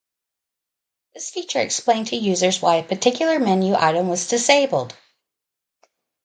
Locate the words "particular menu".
2.83-3.75